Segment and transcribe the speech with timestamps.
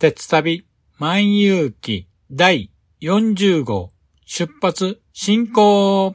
[0.00, 0.64] 鉄旅
[0.96, 3.92] 万有記第40号
[4.24, 6.14] 出発進行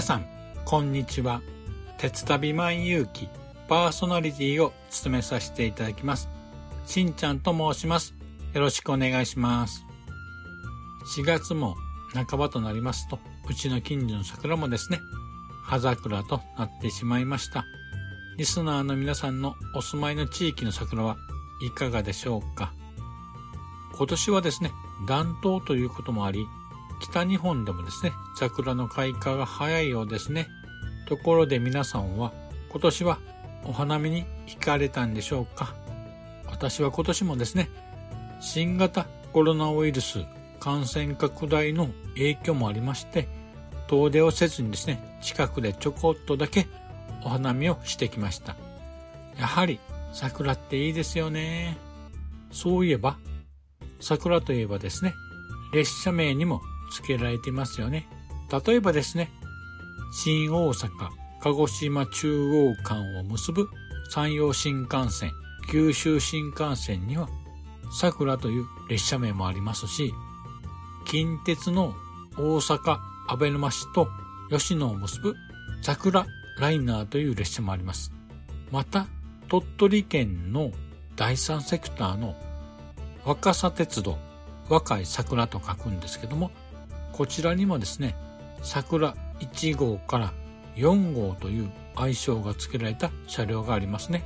[0.00, 0.24] 皆さん
[0.64, 1.42] こんにちは。
[1.98, 3.28] 鉄旅万有記
[3.68, 6.30] パーソナリティを務めさせていただきます。
[6.86, 8.14] しんちゃんと申します。
[8.54, 9.84] よろしくお願いします。
[11.18, 11.76] 4月も
[12.14, 15.00] 半ばとなりますとうちの近所の桜もですね
[15.66, 17.66] 葉桜となってしまいました。
[18.38, 21.18] リスナーの皆さんのお住まいの地域の桜は
[21.62, 22.72] いかがでしょうか。
[23.98, 24.72] 今年はですね
[25.06, 26.46] 暖冬ということもあり
[27.00, 30.48] 北日本でもですね、桜の開花が早いようですね。
[31.08, 32.32] ところで皆さんは
[32.70, 33.18] 今年は
[33.64, 35.74] お花見に行かれたんでしょうか？
[36.46, 37.68] 私は今年もですね、
[38.40, 40.24] 新型コロナウイルス
[40.60, 43.28] 感染拡大の影響もありまして、
[43.88, 46.68] 遠出をせずにですね、近くでちょこっとだけ
[47.24, 48.56] お花見をしてきました。
[49.38, 49.80] やはり
[50.12, 51.76] 桜っていいですよね。
[52.52, 53.16] そういえば、
[54.00, 55.14] 桜といえばですね、
[55.72, 56.60] 列車名にも
[56.90, 58.08] 付けられていますよね。
[58.66, 59.30] 例えばですね、
[60.12, 60.90] 新大阪、
[61.40, 63.68] 鹿児島中央間を結ぶ
[64.10, 65.32] 山陽新幹線、
[65.70, 67.28] 九州新幹線には
[67.92, 70.12] 桜という列車名もありますし、
[71.06, 71.94] 近鉄の
[72.36, 74.08] 大阪、阿部沼市と
[74.50, 75.36] 吉野を結ぶ
[75.82, 76.26] 桜
[76.58, 78.12] ライナーという列車もあります。
[78.70, 79.06] また、
[79.48, 80.70] 鳥取県の
[81.16, 82.36] 第三セクターの
[83.24, 84.18] 若狭鉄道、
[84.68, 86.50] 若い桜と書くんですけども、
[87.12, 88.16] こちらにもですね、
[88.62, 90.32] 桜1号から
[90.76, 94.24] 4号という愛称が付けられた車両がありますね。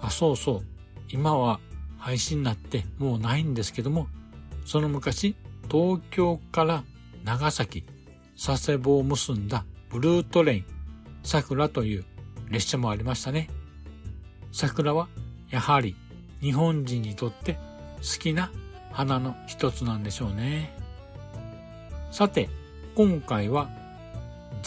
[0.00, 0.62] あ、そうそう。
[1.08, 1.60] 今は
[1.98, 4.08] 廃止になってもうないんですけども、
[4.64, 5.36] その昔、
[5.70, 6.84] 東京から
[7.24, 7.84] 長崎、
[8.34, 10.64] 佐世保を結んだブルートレイン、
[11.22, 12.04] 桜という
[12.48, 13.48] 列車もありましたね。
[14.52, 15.08] 桜は
[15.50, 15.96] やはり
[16.40, 17.54] 日本人にとって
[17.98, 18.50] 好きな
[18.90, 20.81] 花の一つなんでしょうね。
[22.12, 22.50] さて、
[22.94, 23.70] 今回は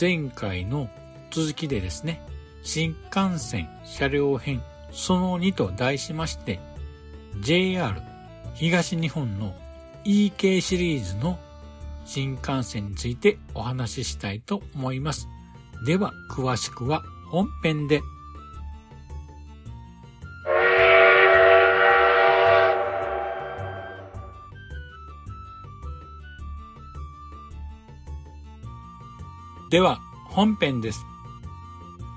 [0.01, 0.89] 前回の
[1.29, 2.23] 続きでですね、
[2.63, 6.59] 新幹線車両編その2と題しまして、
[7.41, 8.01] JR
[8.55, 9.53] 東日本の
[10.05, 11.37] EK シリーズの
[12.03, 15.27] 新幹線についてお話ししたいと思います。
[15.85, 18.01] では、詳しくは本編で。
[29.71, 31.07] では、本編です。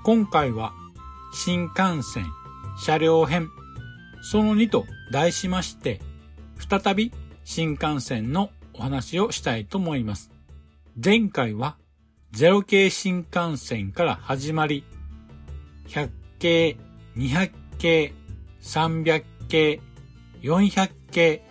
[0.03, 0.71] 今回は
[1.33, 2.27] 新幹線
[2.77, 3.49] 車両編
[4.21, 5.99] その2と題しまして
[6.69, 7.11] 再び
[7.43, 10.31] 新幹線のお話をしたいと思います。
[11.03, 11.77] 前回は
[12.33, 14.83] 0系新幹線から始まり
[15.87, 16.77] 100系、
[17.15, 18.13] 200系、
[18.61, 19.81] 300系、
[20.43, 21.43] 400系、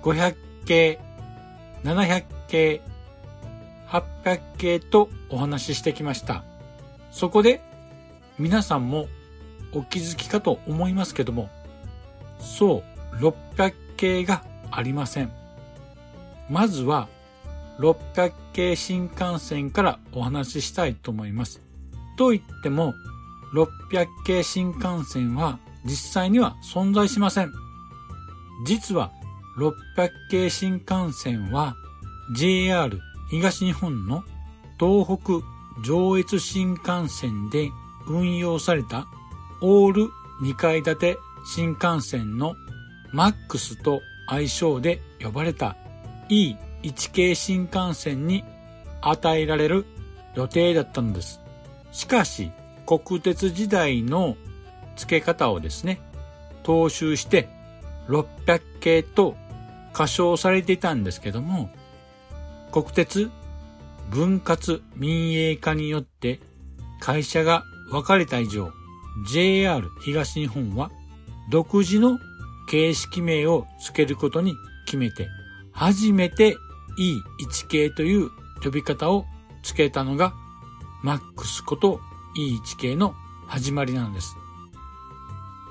[0.00, 1.00] 500系、
[1.82, 2.82] 700系、
[3.94, 6.42] 800系とお話ししてきました。
[7.12, 7.62] そこで
[8.40, 9.06] 皆さんも
[9.72, 11.48] お気づきかと思いますけども、
[12.40, 12.82] そ
[13.12, 14.42] う、600系が
[14.72, 15.30] ありません。
[16.50, 17.08] まずは
[17.78, 21.60] 600系新幹線からお話ししたいと思います。
[22.18, 22.94] と言っても、
[23.54, 27.52] 600系新幹線は実際には存在しません。
[28.66, 29.12] 実は
[29.58, 31.76] 600系新幹線は
[32.36, 33.00] JR
[33.34, 34.22] 東日本の
[34.78, 35.44] 東北
[35.82, 37.72] 上越新幹線で
[38.06, 39.08] 運用された
[39.60, 40.10] オール
[40.40, 42.54] 2階建て新幹線の
[43.12, 45.76] MAX と愛称で呼ばれた
[46.28, 48.44] E1 系新幹線に
[49.00, 49.84] 与えられる
[50.36, 51.40] 予定だったのです。
[51.90, 52.52] しかし、
[52.86, 54.36] 国鉄時代の
[54.94, 56.00] 付け方をですね、
[56.62, 57.48] 踏襲して
[58.06, 59.34] 600系と
[59.92, 61.68] 仮称されていたんですけども、
[62.74, 63.30] 国鉄
[64.10, 66.40] 分割民営化によって
[66.98, 67.62] 会社が
[67.92, 68.72] 分かれた以上、
[69.30, 70.90] JR 東日本は
[71.52, 72.18] 独自の
[72.68, 74.56] 形式名を付けることに
[74.86, 75.28] 決めて、
[75.70, 76.56] 初めて
[76.98, 78.30] E1 系という
[78.64, 79.24] 呼び方を
[79.62, 80.34] 付けたのが
[81.04, 82.00] MAX こと
[82.36, 83.14] E1 系の
[83.46, 84.34] 始まりなのです。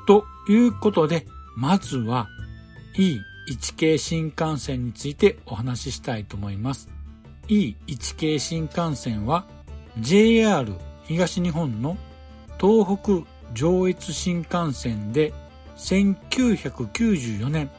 [0.08, 1.28] ということで、
[1.58, 2.30] まずは
[2.98, 6.90] E1 1系新幹線についてお話ししたいと思います。
[7.48, 9.45] E1 系新幹線は
[10.00, 10.74] JR
[11.04, 11.98] 東日本の
[12.60, 15.34] 東北上越新幹線で
[15.78, 17.69] 1994年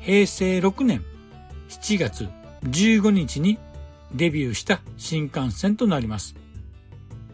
[0.00, 1.02] 平成6年
[1.68, 2.28] 7月
[2.64, 3.58] 15日に
[4.12, 6.34] デビューした新幹線となります。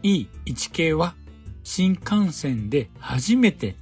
[0.03, 1.15] E1 系は
[1.63, 3.75] 新幹線で初めて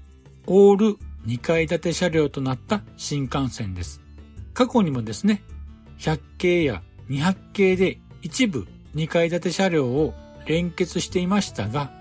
[0.48, 4.01] オール2階建て車両となった新幹線です。
[4.53, 5.44] 過去にもですね、
[6.00, 10.13] 100系や200系で一部2階建て車両を
[10.45, 11.91] 連結していましたが、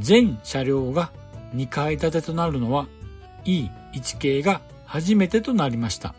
[0.00, 1.12] 全車両が
[1.54, 2.88] 2階建てとなるのは
[3.44, 6.14] E1 系が初めてとなりました。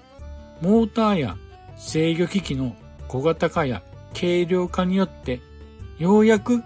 [0.62, 1.38] モーターや
[1.78, 2.76] 制御機器の
[3.08, 3.84] 小型化や
[4.14, 5.42] 軽量化によって
[6.00, 6.64] ようやく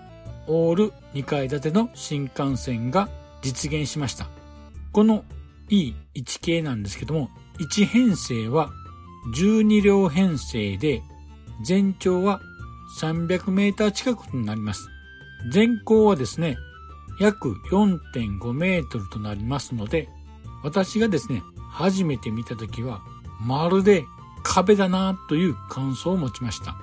[0.47, 3.09] オール2階建ての新幹線が
[3.41, 4.27] 実現しました。
[4.91, 5.23] この
[5.69, 5.95] E1
[6.41, 7.29] 系なんですけども、
[7.59, 8.71] 1編成は
[9.35, 11.01] 12両編成で
[11.63, 12.41] 全長は
[12.99, 14.89] 300メーター近くになります。
[15.51, 16.57] 全高はですね、
[17.19, 20.09] 約4.5メートルとなりますので、
[20.63, 23.01] 私がですね、初めて見た時は、
[23.41, 24.03] まるで
[24.43, 26.75] 壁だなという感想を持ちました。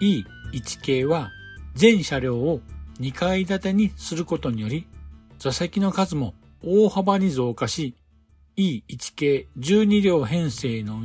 [0.00, 1.30] E1 系は
[1.74, 2.60] 全車両を
[3.00, 4.86] 2階建てにすることにより、
[5.38, 6.34] 座席の数も
[6.66, 7.94] 大幅に増加し、
[8.56, 11.02] E1 系12両編成の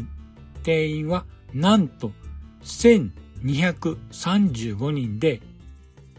[0.63, 2.11] 定員はなんと
[2.63, 5.41] 1235人で、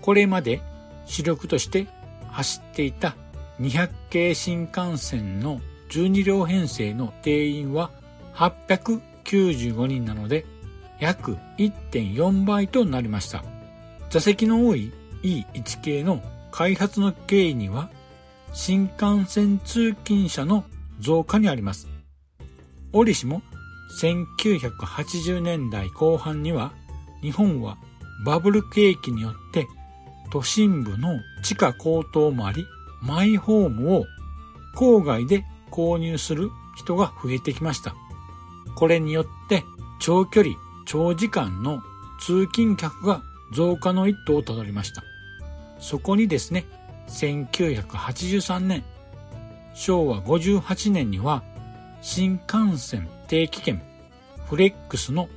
[0.00, 0.62] これまで
[1.06, 1.86] 主力として
[2.28, 3.16] 走っていた
[3.60, 7.90] 200系新幹線の12両編成の定員は
[8.34, 10.46] 895人なので
[10.98, 13.44] 約1.4倍となりました。
[14.08, 14.92] 座席の多い
[15.22, 17.90] E1 系の開発の経緯には
[18.52, 20.64] 新幹線通勤者の
[20.98, 21.88] 増加にあります。
[22.92, 23.42] 折しも
[24.00, 26.72] 1980年代後半には
[27.22, 27.78] 日本は
[28.24, 29.66] バブル景気によって
[30.30, 32.66] 都心部の地価高騰もあり、
[33.02, 34.06] マイホームを
[34.76, 37.94] 郊外で購入する人が増えてきました。
[38.76, 39.64] これによって
[40.00, 40.54] 長距離、
[40.86, 41.82] 長時間の
[42.20, 45.02] 通勤客が増加の一途をたどりました。
[45.78, 46.66] そこにですね、
[47.10, 48.84] 1983年、
[49.74, 51.42] 昭和58年には
[52.00, 53.82] 新幹線定期券
[54.48, 55.28] フレックスの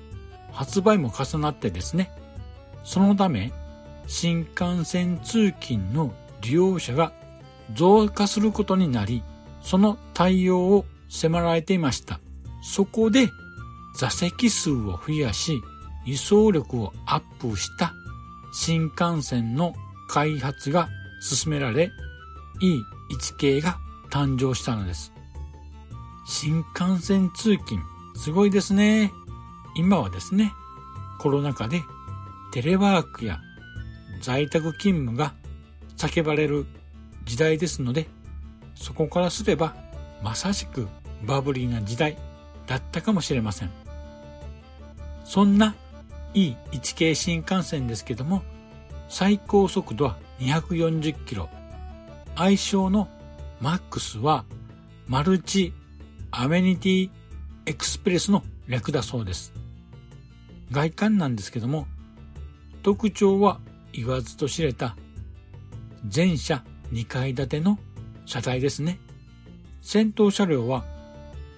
[0.52, 2.12] 発売も重なってですね、
[2.84, 3.52] そのため
[4.08, 7.12] 新幹線通勤の利用者が
[7.74, 9.24] 増加することになり、
[9.62, 12.20] その対応を迫られていました。
[12.62, 13.30] そこで
[13.98, 15.62] 座席数を増やし、
[16.06, 17.94] 輸送力をアップした
[18.54, 19.74] 新幹線の
[20.08, 20.90] 開発が
[21.24, 21.94] 進められ、
[22.62, 23.78] E1 系が
[24.12, 25.14] 誕生したのです。
[26.28, 27.82] 新幹線通勤、
[28.18, 29.10] すごいですね。
[29.76, 30.54] 今はですね、
[31.20, 31.82] コロナ禍で
[32.52, 33.40] テレワークや
[34.22, 35.34] 在宅勤務が
[35.96, 36.66] 叫ばれる
[37.24, 38.10] 時代ですので、
[38.76, 39.76] そこからすれば
[40.22, 40.90] まさしく
[41.26, 42.18] バブリーな時代
[42.68, 43.72] だったかもしれません。
[45.24, 45.74] そんな
[46.34, 48.44] E1 系新幹線ですけども、
[49.08, 51.50] 最高速度は240キロ。
[52.36, 53.08] 愛称の
[53.62, 54.46] マックスは
[55.08, 55.74] マルチ
[56.32, 57.10] アメニティ
[57.66, 59.54] エクスプレスの略だそうです。
[60.72, 61.88] 外観なんですけども、
[62.82, 63.60] 特徴は
[63.94, 64.98] 言わずと知れた
[66.08, 67.78] 全車2階建ての
[68.26, 69.00] 車体ですね。
[69.82, 70.84] 先頭車両は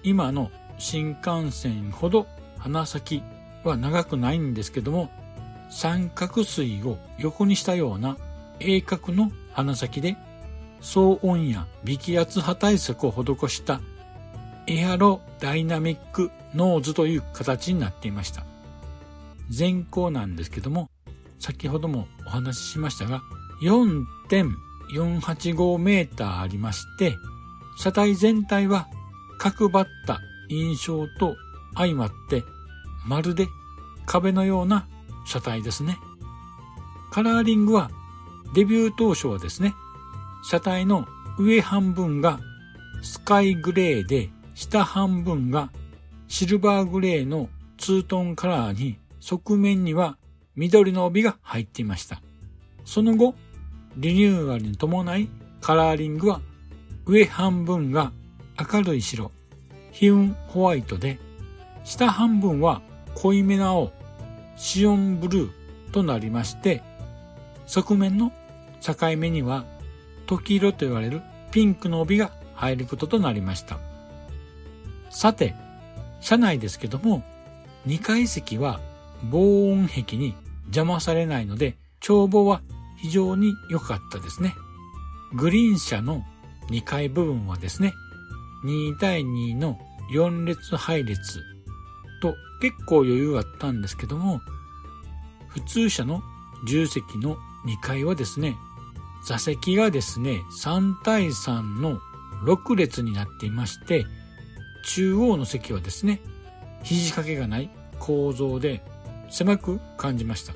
[0.02, 2.26] 今の新幹線ほど
[2.58, 3.22] 鼻先
[3.64, 5.10] は長くないんですけども、
[5.70, 8.16] 三角錐を横にしたような
[8.60, 10.16] 鋭角の鼻先で
[10.80, 13.80] 騒音や微気圧波対策を施した
[14.66, 18.44] エアロダイナミックノーズという形になっていました。
[19.56, 20.88] 前後なんですけども、
[21.38, 23.22] 先ほどもお話ししましたが、
[23.62, 27.16] 4.485メーターありまして、
[27.78, 28.88] 車体全体は
[29.38, 31.36] 角張った印象と
[31.76, 32.42] 相まって、
[33.06, 33.46] まるで
[34.06, 34.86] 壁のような
[35.26, 35.98] 車体ですね。
[37.12, 37.90] カラーリングは
[38.56, 39.74] デビュー当初はですね、
[40.42, 41.06] 車体の
[41.38, 42.40] 上半分が
[43.02, 45.70] スカイグレーで下半分が
[46.26, 50.16] シルバーグレーのツートンカラーに側面には
[50.54, 52.22] 緑の帯が入っていました。
[52.86, 53.34] その後、
[53.98, 55.28] リニューアルに伴い
[55.60, 56.40] カラーリングは
[57.04, 58.10] 上半分が
[58.58, 59.32] 明るい白、
[59.92, 61.18] ヒウンホワイトで、
[61.84, 62.80] 下半分は
[63.16, 63.92] 濃いめな青、
[64.56, 65.50] シオンブルー
[65.92, 66.82] となりまして、
[67.66, 68.32] 側面の
[68.94, 69.64] 境目には
[70.26, 73.78] 時色と言われるピンクの帯が入ることとなりました。
[75.10, 75.54] さて、
[76.20, 77.24] 車内ですけども、
[77.86, 78.80] 2階席は
[79.30, 80.34] 防音壁に
[80.66, 81.76] 邪魔されないので、
[82.06, 82.60] 眺望は
[82.98, 84.54] 非常に良かったですね。
[85.34, 86.24] グリーン車の
[86.70, 87.94] 2階部分はですね、
[88.64, 89.78] 2対2の
[90.12, 91.42] 4列配列
[92.20, 94.40] と結構余裕あったんですけども、
[95.48, 96.22] 普通車の
[96.66, 98.56] 重席の2階はですね、
[99.26, 101.98] 座席がですね、3対3の
[102.44, 104.06] 6列になっていまして、
[104.84, 106.20] 中央の席はですね、
[106.84, 107.68] 肘掛けがない
[107.98, 108.84] 構造で
[109.28, 110.54] 狭く感じました。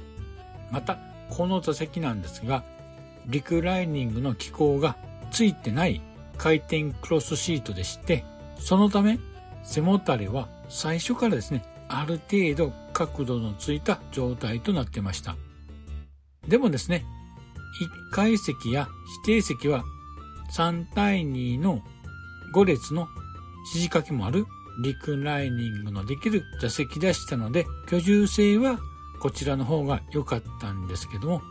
[0.71, 0.99] また、
[1.31, 2.62] この座席なんですが、
[3.27, 4.97] リクライニングの機構が
[5.33, 6.00] ついてない
[6.39, 8.25] 回転クロスシートでして、
[8.57, 9.19] そのため
[9.65, 15.37] 背もたれは最初からですね、ある程度角度のついた状態となってました。
[16.47, 17.05] でもですね、
[17.81, 18.89] 1階席や
[19.27, 19.85] 指定席は
[20.53, 21.83] 3対2の
[22.55, 23.09] 5列の
[23.73, 24.47] 肘掛けもある
[24.83, 28.79] リクライニングのできる座席でしたので、居住性は
[29.21, 31.43] こちらの方が良かったんですけども、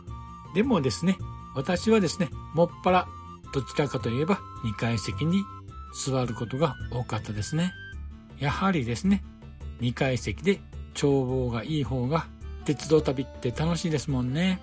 [0.54, 1.16] でもですね、
[1.54, 3.08] 私はですね、もっぱら
[3.52, 5.44] どちらかといえば2階席に
[5.94, 7.72] 座ることが多かったですね。
[8.38, 9.22] やはりですね、
[9.80, 10.60] 2階席で
[11.00, 12.26] 眺望がいい方が
[12.64, 14.60] 鉄道旅って楽しいですもんね。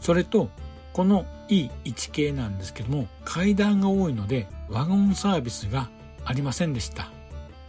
[0.00, 0.50] それと、
[0.92, 5.90] この E1 系なんですけども、階段が多いのでワゴンサービスが
[6.24, 7.10] ありませんでした。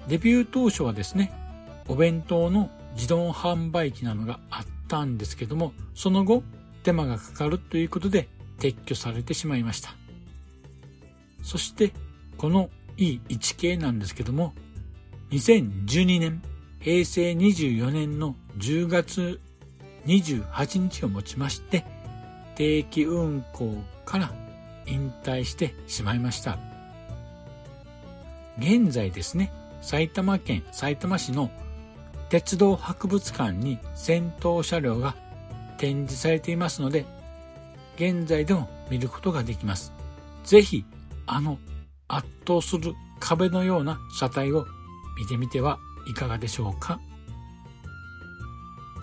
[0.07, 1.31] デビュー当初はですね、
[1.87, 6.43] お弁当の自動販売機などがあったんですけども、その後
[6.83, 8.27] 手間がかかるということで
[8.59, 9.95] 撤去されてしまいました。
[11.43, 11.93] そして、
[12.37, 14.53] この E1 系なんですけども、
[15.31, 16.41] 2012年、
[16.79, 19.39] 平成24年の10月
[20.05, 21.85] 28日をもちまして、
[22.55, 24.33] 定期運行から
[24.85, 26.57] 引退してしまいました。
[28.57, 31.51] 現在ですね、埼玉県埼玉市の
[32.29, 35.15] 鉄道博物館に先頭車両が
[35.77, 37.05] 展示されていますので、
[37.95, 39.93] 現在でも見ることができます。
[40.43, 40.85] ぜひ、
[41.27, 41.57] あの
[42.07, 44.65] 圧倒する壁のような車体を
[45.19, 46.99] 見てみてはいかがでしょうか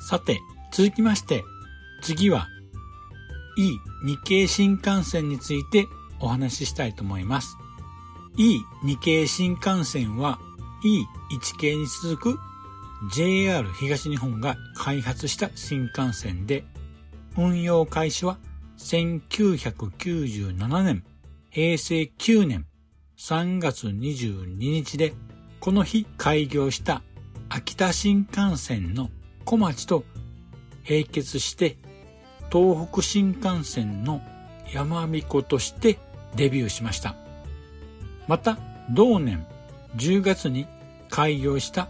[0.08, 0.38] さて、
[0.72, 1.44] 続きまして、
[2.02, 2.48] 次は
[3.58, 5.88] E2 系新幹線について
[6.20, 7.56] お話ししたいと思います。
[8.36, 10.38] E2 系新幹線は
[10.84, 12.38] E1 系に続く
[13.10, 16.64] JR 東日本が開発した新幹線で、
[17.36, 18.38] 運用開始は
[18.78, 21.04] 1997年、
[21.50, 22.66] 平成9年
[23.18, 25.14] 3月22日で、
[25.60, 27.02] この日開業した
[27.48, 29.10] 秋田新幹線の
[29.44, 30.04] 小町と
[30.88, 31.76] 並結して
[32.52, 34.20] 東北新幹線の
[34.70, 35.98] 山彦として
[36.36, 37.14] デビューしました。
[38.28, 38.58] また
[38.90, 39.46] 同年
[39.96, 40.66] 10月に
[41.08, 41.88] 開業した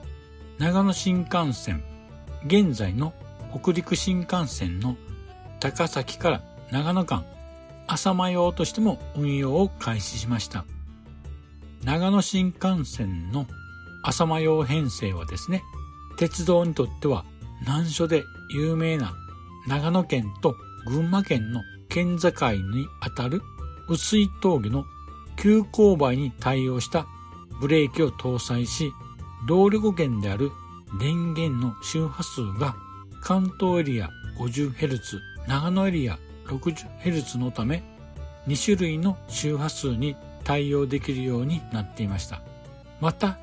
[0.59, 1.83] 長野新幹線、
[2.47, 3.12] 現在の
[3.52, 4.97] 北陸新幹線の
[5.59, 7.25] 高崎から長野間
[7.88, 10.64] 朝間用としても運用を開始しました。
[11.83, 13.47] 長野新幹線の
[14.04, 15.64] 朝間用編成はですね、
[16.19, 17.25] 鉄道にとっては
[17.66, 19.12] 難所で有名な
[19.66, 23.42] 長野県と群馬県の県境にあたる
[23.88, 24.85] 薄い峠の
[25.37, 27.07] 急勾配に対応した
[27.61, 28.92] ブレーキを搭載し、
[29.47, 30.50] 動力源である
[31.00, 32.75] 電源の周波数が
[33.21, 37.83] 関東エリア 50Hz、長野エリア 60Hz のため
[38.47, 42.42] 2種類の周波数に対応できるようになっていました。
[43.00, 43.38] また、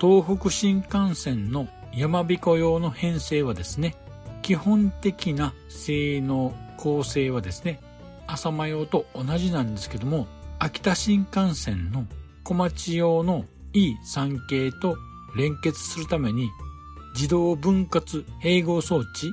[0.00, 3.94] 東北新幹線の山彦用の編成はですね、
[4.42, 7.80] 基本的な性能構成はですね、
[8.26, 10.26] 朝間用と同じなんですけども、
[10.58, 12.06] 秋田新幹線の
[12.44, 14.96] 小町用の E3 系と
[15.36, 16.50] 連結するために
[17.14, 19.32] 自動分割併合装置、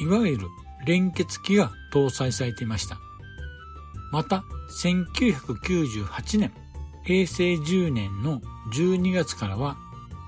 [0.00, 0.46] いわゆる
[0.86, 2.98] 連結機が搭載されていました。
[4.10, 4.44] また、
[4.82, 6.52] 1998年、
[7.04, 8.40] 平成10年の
[8.72, 9.76] 12月からは、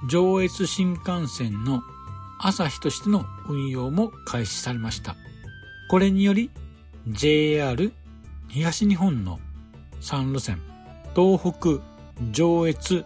[0.09, 1.83] 上越新幹線の
[2.43, 5.15] 朝日としての運用も開始されました。
[5.91, 6.51] これにより、
[7.07, 7.93] JR
[8.49, 9.39] 東日本の
[10.01, 10.61] 3路線、
[11.15, 11.83] 東北、
[12.33, 13.05] 上越、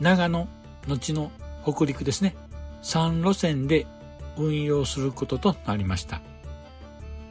[0.00, 0.48] 長野、
[0.88, 1.30] 後の
[1.64, 2.34] 北陸ですね、
[2.82, 3.86] 3路線で
[4.36, 6.20] 運用することとなりました。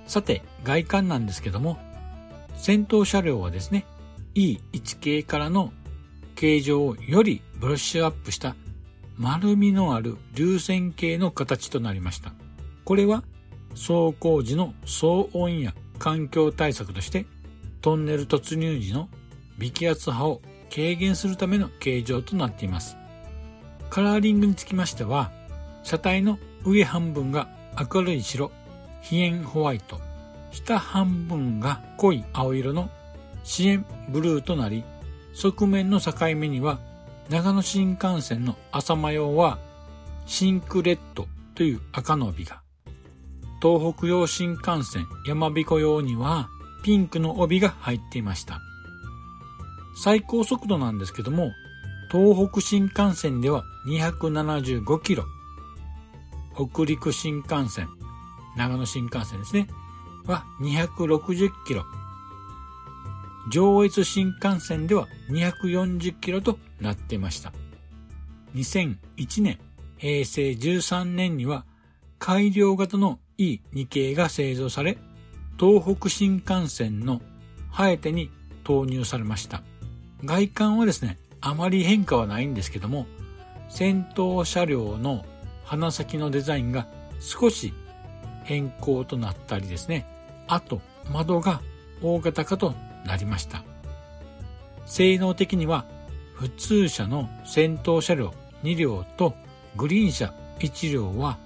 [0.07, 1.77] さて、外観なんですけども、
[2.55, 3.85] 先頭車両はですね、
[4.35, 5.73] E1 系からの
[6.35, 8.55] 形状をよりブラッシュアップした
[9.21, 12.33] 丸みのある流線形の形となりました。
[12.83, 13.23] これは
[13.73, 17.27] 走行時の騒音や環境対策として
[17.81, 19.09] トンネル突入時の
[19.59, 20.41] 微気圧波を
[20.73, 22.97] 軽減するための形状となっています。
[23.91, 25.31] カラーリングにつきましては、
[25.83, 27.47] 車体の上半分が
[27.93, 28.49] 明るい白、
[29.03, 29.99] 飛雲ホワイト、
[30.51, 32.89] 下半分が濃い青色の
[33.43, 34.83] 紫苑ブルーとなり、
[35.35, 36.79] 側面の境目には
[37.31, 39.57] 長野新幹線のあさま用は
[40.25, 42.61] 真紅レッドという赤の帯が、
[43.61, 46.49] 東北用新幹線やまびこ用には
[46.83, 48.59] ピンクの帯が入っていました。
[50.03, 51.53] 最高速度なんですけども、
[52.11, 55.23] 東北新幹線では275キロ、
[56.53, 57.87] 北陸新幹線、
[58.57, 59.69] 長野新幹線ですね、
[60.25, 61.85] は260キロ。
[63.49, 67.53] 上越新幹線では240キロとなっていました。
[68.55, 69.59] 2001年、
[69.97, 71.65] 平成13年には
[72.19, 74.97] 改良型の E2 系が製造され、
[75.59, 77.21] 東北新幹線の
[77.71, 78.29] ハエテに
[78.63, 79.63] 投入されました。
[80.23, 83.07] 外観はですね、あまり変化はないんですけども、
[83.69, 85.25] 先頭車両の
[85.63, 86.87] 鼻先のデザインが
[87.19, 87.73] 少し
[88.43, 90.05] 変更となったりですね。
[90.47, 91.61] あと、窓が
[92.01, 93.63] 大型化となりました。
[94.85, 95.85] 性能的には、
[96.35, 98.33] 普通車の先頭車両
[98.63, 99.35] 2両と
[99.75, 101.37] グリーン車1両は、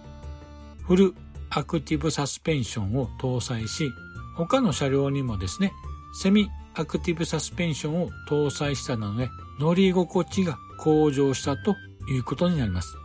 [0.83, 1.15] フル
[1.49, 3.91] アクティブサスペンションを搭載し、
[4.35, 5.73] 他の車両にもですね、
[6.13, 11.75] セミアクティブサスペンションを搭載したので、乗り心地が向上したと
[12.09, 12.95] いうことになります。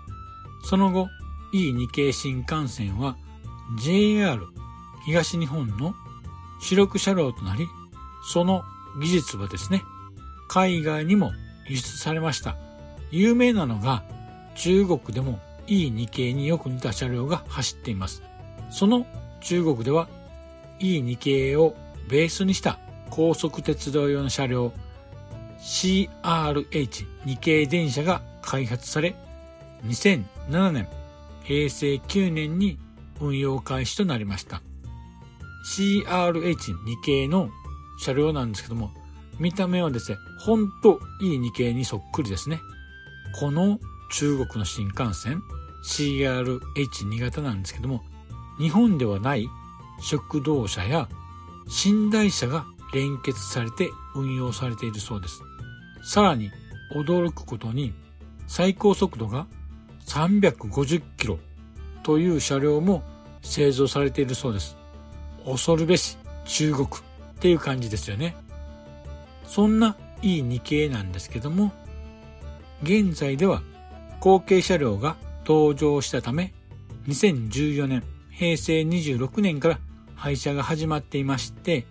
[0.65, 1.09] その後、
[1.53, 3.17] E2 系新幹線は
[3.83, 4.47] JR
[5.05, 5.95] 東日本の
[6.61, 7.67] 主力車両となり、
[8.23, 8.65] その
[9.01, 9.83] 技術はですね、
[10.49, 11.33] 海外にも
[11.67, 12.57] 輸出されました。
[13.11, 14.03] 有名なのが
[14.55, 18.23] 中国でも E2 系によく似た車両が走っています。
[18.71, 19.07] その
[19.41, 20.09] 中国では
[20.81, 21.75] E2 系を
[22.09, 22.79] ベースにした
[23.11, 24.73] 高速鉄道用の車両
[25.61, 29.15] CRH2 系電車が開発され
[29.85, 30.89] 2007年
[31.45, 32.79] 平成9年に
[33.21, 34.63] 運用開始となりました。
[35.67, 37.51] CRH2 系の
[38.01, 38.91] 車両なんですけども、
[39.39, 42.61] 見た目はですね、ほんといい2系にそっくりですね。
[43.39, 43.79] この
[44.13, 45.43] 中国の新幹線
[45.85, 48.03] CRH2 型なんですけども、
[48.59, 49.47] 日本ではない
[50.01, 51.09] 食堂車や
[51.85, 55.43] 寝台車が連結されて運用されているそうです。
[56.03, 56.51] さらに
[56.95, 57.93] 驚くことに
[58.47, 59.47] 最高速度が
[60.07, 61.39] 350キロ
[62.03, 63.03] という車両も
[63.43, 64.77] 製造されているそうです。
[65.45, 66.89] 恐るべし中国
[67.41, 68.37] っていう感じですよね。
[69.47, 71.73] そんな E2 系なんですけども、
[72.83, 73.63] 現在では
[74.21, 76.53] 後継車両が登場したため、
[77.09, 79.79] 2014年、平成26年から
[80.17, 81.87] 廃車が始まっていまして、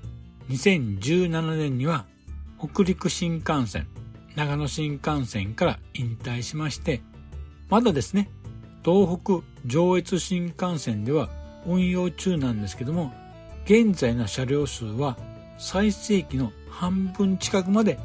[0.50, 2.06] 2017年には
[2.60, 3.88] 北陸新幹線、
[4.36, 7.02] 長野新幹線から引退しまして、
[7.70, 8.30] まだですね、
[8.86, 11.28] 東北上越新幹線では
[11.66, 13.12] 運用中なんですけども、
[13.66, 15.18] 現在の車両数は
[15.60, 18.00] 最盛期の半分近くまで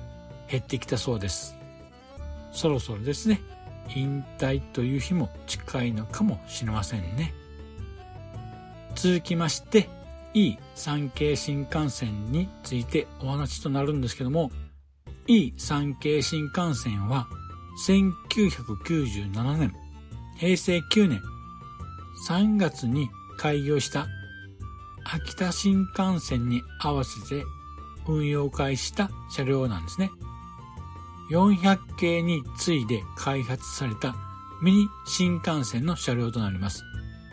[0.51, 1.57] 減ってきたそうです。
[2.53, 3.41] そろそろですね、
[3.95, 7.33] 引退という日も近いのかもしれませんね。
[8.97, 9.89] 続きまして、
[10.35, 14.51] E3 系新幹線についてお話となるんですけども、
[15.29, 17.29] E3 系新幹線は
[17.87, 19.73] 1997年、
[20.39, 21.23] 平成9年
[22.29, 24.09] 3月に開業した
[25.05, 27.45] 秋田新幹線に合わせて
[28.07, 30.11] 運用開始した車両なんですね。
[31.31, 34.15] 400系に次いで開発された
[34.63, 36.85] ミニ新幹線の車両となります。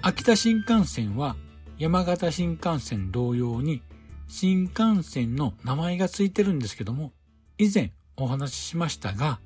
[0.02, 1.36] 秋田新幹線は
[1.78, 3.82] 山形新幹線同様に
[4.28, 7.12] 新幹線の名前が付いてるんですけども、
[7.58, 9.40] 以前お話ししましたが、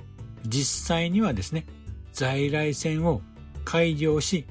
[0.46, 1.66] 実際にはですね、
[2.14, 3.22] 在来線を
[3.64, 4.46] 開業し、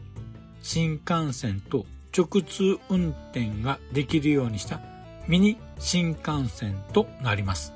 [0.60, 4.80] 新幹線と直通運転ができるようにした
[5.26, 7.72] ミニ新幹線となります。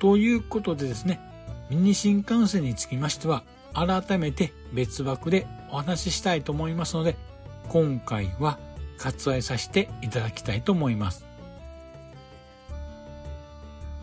[0.00, 1.20] ということでですね、
[1.68, 3.42] ミニ新幹線につきましては、
[3.74, 7.16] 改めて別枠でお話ししたいと思いますので、
[7.68, 8.58] 今回は
[8.98, 11.26] 割愛させていただきたいと思います。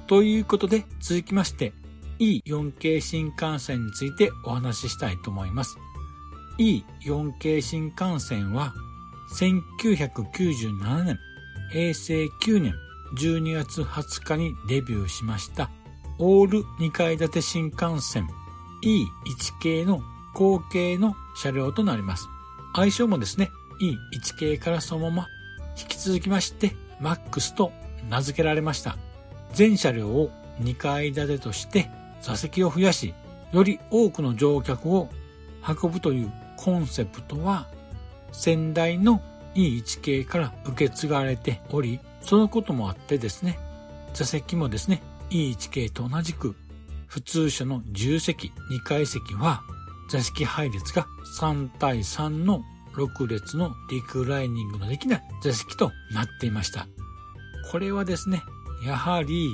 [0.08, 1.72] ということで続きまして
[2.18, 5.78] E4 系新幹線についてお話ししたいと思います。
[6.58, 8.74] E4 系新幹線は
[9.38, 11.20] 1997年
[11.72, 12.74] 平成9年
[13.18, 15.70] 12月20日にデビューしました
[16.18, 18.28] オール2階建て新幹線
[18.84, 19.08] E1
[19.62, 20.02] 系の
[20.34, 22.30] 後継の車両となります。
[22.74, 25.28] 愛称もですね、E1 系からそのまま
[25.78, 27.72] 引き続きまして MAX と
[28.10, 28.98] 名付けられました。
[29.54, 31.90] 全車両を2階建てとして
[32.22, 33.14] 座席を増やし、
[33.52, 35.10] より多くの乗客を
[35.66, 37.68] 運ぶというコンセプトは
[38.32, 39.22] 先代の
[39.56, 43.60] E1 系から受け継がれており、そのこともあってですね、
[44.14, 46.56] 座席もですね、E1 系と同じく
[47.08, 49.62] 普通車の10席2階席は
[50.10, 51.08] 座席配列が
[51.40, 52.64] 3対3の
[52.94, 56.88] 6列のリクライニングのできない座席となっていました。
[57.72, 58.42] これはですね、
[58.86, 59.50] やはり、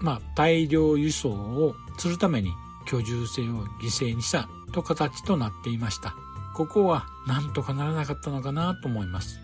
[0.00, 2.50] まあ、大量輸送をするために
[2.86, 6.16] 居住性を犠牲にしたと形となっていました。
[6.54, 9.40] ここはなんとかならなかったのかなと思います。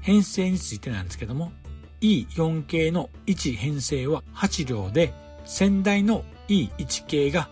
[0.00, 1.52] 編成についてなんですけども、
[2.00, 5.12] E4 系の1編成は8両で、
[5.44, 7.48] 先代の E1 系が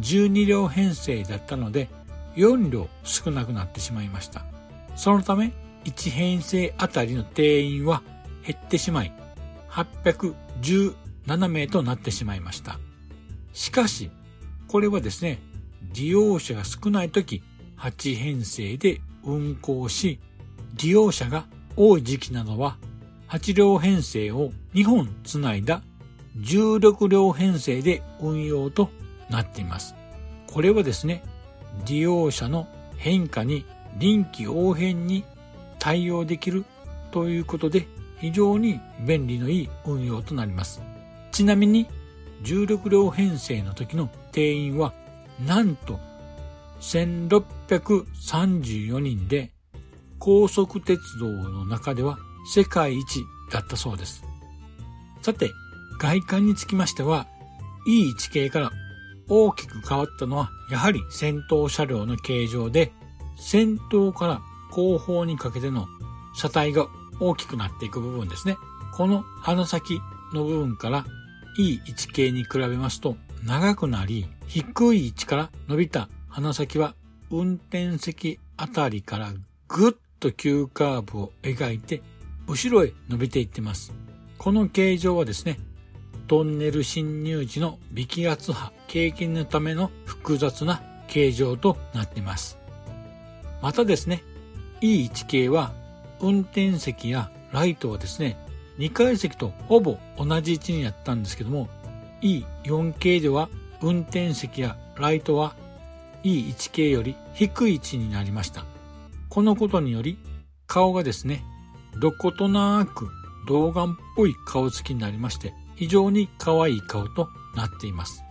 [0.00, 1.88] 12両編成だったので、
[2.36, 4.44] 4両少なくなってしまいました。
[4.96, 5.52] そのため、
[5.84, 8.02] 1編成あたりの定員は
[8.46, 9.12] 減ってしまい、
[9.70, 12.78] 817名となってしまいました。
[13.52, 14.10] しかし、
[14.68, 15.40] これはですね、
[15.94, 17.42] 利用者が少ない時、
[17.78, 20.20] 8編成で運行し、
[20.76, 22.76] 利用者が多い時期などは、
[23.28, 25.82] 8両編成を2本つないだ
[26.38, 28.90] 16両編成で運用と
[29.30, 29.94] なっています。
[30.46, 31.22] これはですね、
[31.86, 33.64] 利用者の変化に
[33.96, 35.24] 臨機応変に
[35.78, 36.64] 対応できる
[37.10, 37.86] ということで
[38.20, 40.82] 非常に便利のいい運用となります。
[41.32, 41.86] ちなみに
[42.42, 44.92] 16両編成の時の定員は
[45.46, 45.98] なんと
[46.84, 49.52] 1634人で
[50.18, 52.18] 高速鉄道の中では
[52.52, 54.22] 世界一だったそうです。
[55.22, 55.50] さて、
[55.98, 57.26] 外観につきましては
[57.88, 58.70] E1 系から
[59.28, 62.92] 大きく変わったのはやはり先頭車両の形状で
[63.36, 65.86] 先頭から後方にかけての
[66.34, 66.86] 車体が
[67.20, 68.56] 大きくなっていく部分ですね。
[68.92, 70.00] この鼻先
[70.34, 71.06] の部分から
[71.58, 76.96] E1 系に比べますと長くなり低い位置から伸びた鼻先は
[77.30, 79.32] 運転席あたりから
[79.68, 82.02] ぐっと急カーブを描いて
[82.48, 83.92] 後ろへ伸びていってます。
[84.36, 85.60] この形状はですね、
[86.26, 92.58] トンネル侵入時の微気圧波経験のための複雑な形状となっています。
[93.62, 94.24] またですね、
[94.80, 95.72] E1 系は
[96.18, 98.36] 運転席やライトはですね、
[98.78, 101.68] 2階席とほぼ同じ位置になったんですけども、
[102.22, 103.48] E4 系では
[103.80, 105.54] 運転席やライトは
[106.24, 108.64] E1 系より低い位置になりました。
[109.28, 110.18] このことにより
[110.66, 111.44] 顔がですね、
[112.00, 113.08] どことなく
[113.46, 118.24] 童顔っぽい顔つきになりまして、非常に可愛い顔となっています。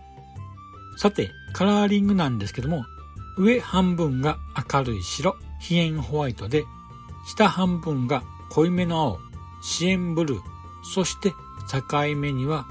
[0.96, 2.84] さて、カラーリングなんですけども、
[3.38, 4.38] 上半分が
[4.72, 6.64] 明るい白、ヒエンホワイトで、
[7.26, 9.18] 下半分が濃いめの青、
[9.62, 10.42] シエンブルー、
[10.82, 11.32] そして
[11.70, 12.66] 境目には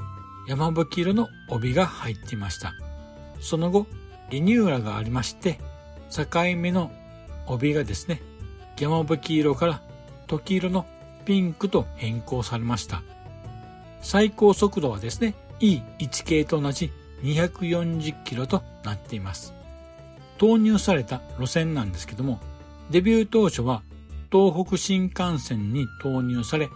[0.47, 2.73] 山吹色の帯が入っていました。
[3.39, 3.87] その後、
[4.29, 5.59] リニューアルがありまして、
[6.09, 6.25] 境
[6.57, 6.91] 目の
[7.47, 8.21] 帯がですね、
[8.79, 9.81] 山吹色から
[10.27, 10.85] 時色の
[11.25, 13.01] ピンクと変更されました。
[14.01, 16.91] 最高速度はですね、E1 系と同じ
[17.23, 19.53] 240キロとなっています。
[20.37, 22.39] 投入された路線なんですけども、
[22.89, 23.81] デビュー当初は
[24.31, 26.69] 東北新幹線に投入され、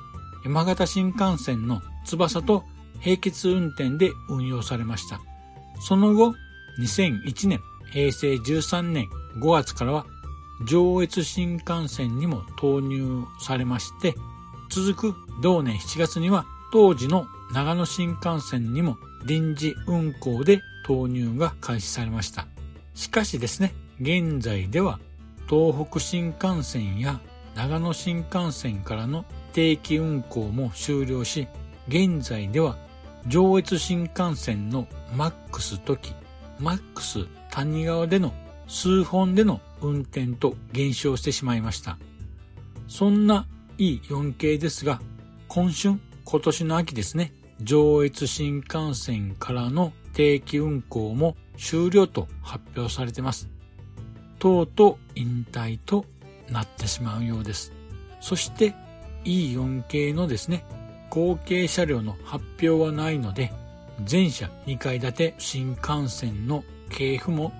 [0.46, 2.64] 山形新幹線の翼と
[3.04, 5.20] 並結運転で運用されました。
[5.82, 6.34] その後、
[6.80, 7.62] 2001年、
[7.92, 9.10] 平成13年
[9.40, 10.06] 5月からは
[10.66, 14.16] 上越新幹線にも投入されまして、
[14.70, 22.48] 続く同年7月には当時の長野新幹線にも臨時運行で投入が開始されました。
[22.94, 25.00] しかしですね、現在では
[25.50, 27.20] 東北新幹線や
[27.56, 31.48] 長野新幹線からの定期運行も終了し、
[31.88, 32.78] 現在では
[33.28, 36.14] 上越新幹線のマックス時、
[36.60, 38.34] マックス谷川での
[38.68, 41.98] 数本での運転と減少してしまいました。
[42.88, 43.46] そんな
[43.78, 45.02] E4 系ですが、
[45.48, 53.50] 今春、今年の秋ですね、上越新幹線からの定期運行も終了と発表されてます。
[54.40, 56.06] とうとう引退と
[56.50, 57.72] なってしまうようです。
[58.20, 58.74] そして
[59.26, 60.66] E4 系のですね、
[61.10, 63.54] 後継車両の発表はないので、
[64.04, 67.52] 全車2階建て新幹線の系譜も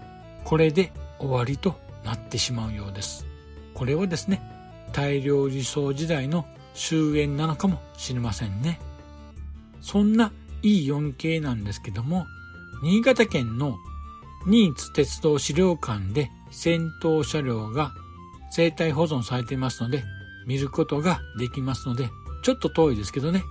[0.44, 3.26] これで終わりとなってしまうようです。
[3.74, 4.42] これはですね、
[4.94, 8.80] 大量輸送時代の終焉なのかもしれませんね。
[9.82, 10.32] そんな
[10.64, 12.26] E4 系なんですけども、
[12.82, 13.78] 新潟県の
[14.46, 17.92] 新津鉄道資料館で先頭車両が
[18.52, 20.04] 生態保存されていますので、
[20.46, 22.10] 見ることができますので、
[22.44, 23.44] ちょっと遠いですけどね、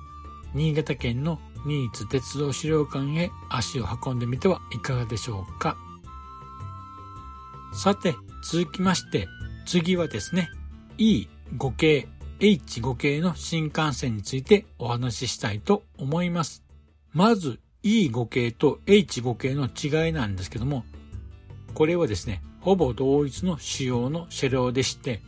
[0.55, 5.77] 新潟県の新津鉄道資料館へ足を運んでみてはいかがでしょうか。
[7.75, 9.27] さて、続きまして、
[9.67, 10.49] 次はですね、
[10.97, 16.63] E5 系、H5 系の新幹線についてお話ししたいと思います。
[17.13, 20.85] まず E5 系と H5 系の違いなんですけども、
[21.75, 25.21] これはですね、ほぼ同一の仕様の車両でして、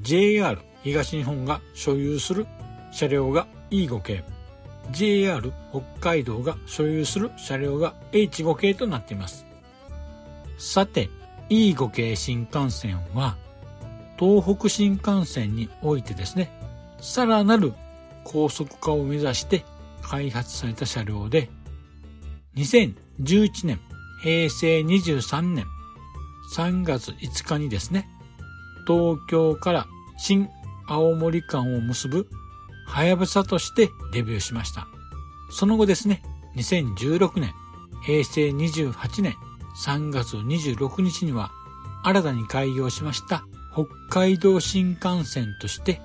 [0.00, 2.46] JR 東日本が所有する
[2.90, 4.24] 車両が E5 系、
[4.90, 9.46] JR 北海道が所有する車両が H5 系となっています。
[10.58, 11.10] さて、
[11.50, 13.36] E5 系新幹線は
[14.18, 16.50] 東北新幹線においてですね、
[17.00, 17.72] さらなる
[18.24, 19.64] 高速化を目指して
[20.02, 21.50] 開発された車両で、
[22.56, 23.80] 2011年、
[24.22, 25.66] 平成23年
[26.54, 28.08] 3月5日にですね、
[28.86, 29.86] 東京から
[30.18, 30.48] 新
[30.86, 32.28] 青森間を結ぶ
[32.86, 34.86] はやぶさとしてデビューしました。
[35.50, 36.22] その後ですね、
[36.56, 37.52] 2016年、
[38.04, 39.34] 平成28年
[39.84, 41.50] 3月26日には
[42.04, 46.00] 新たに開業しました北海道新幹線として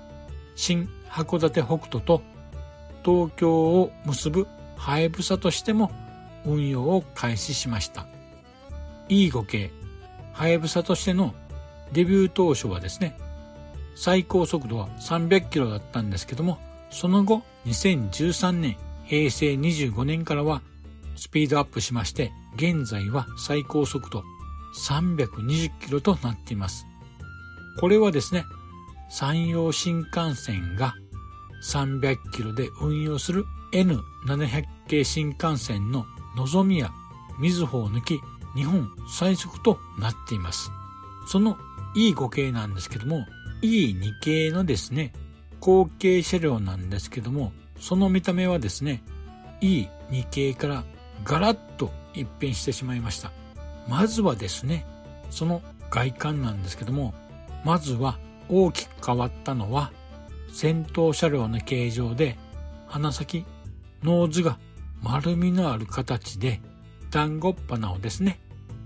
[0.56, 2.22] 新函館北斗と
[3.04, 5.92] 東京を結ぶハヤブサとしても
[6.46, 8.08] 運用を開始しました。
[9.10, 9.72] E5 系
[10.34, 11.34] ハヤブサとしての
[11.92, 13.18] デビュー当初はですね、
[13.96, 20.62] 最高速度は300キロだったんですけども、その後2013年平成25年からは
[21.16, 24.24] スピードアップしまして、現在は最高速度
[24.76, 26.86] 320キロとなっています。
[27.80, 28.46] これはですね、
[29.10, 30.94] 山陽新幹線が
[31.64, 36.92] 300キロで運用する N700 系新幹線ののぞみや
[37.40, 38.20] みずほを抜き
[38.56, 40.72] 日本最速となっています。
[41.28, 41.58] その
[41.96, 43.26] E5 系なんですけども
[43.62, 45.14] E2 系のですね、
[45.60, 49.02] 後継車両なんですけどもその見た目はですね、
[49.62, 49.90] E2
[50.30, 50.84] 系から
[51.24, 53.32] ガラッと一変してしまいました。
[53.88, 54.86] まずはですね、
[55.30, 57.14] その外観なんですけども
[57.66, 59.92] まずは大きく変わったのは
[60.52, 62.38] 先頭車両の形状で
[62.88, 63.46] 鼻先、
[64.04, 64.58] ノーズが
[65.02, 66.62] 丸みのある形で
[67.12, 68.40] 団子っ鼻をですね、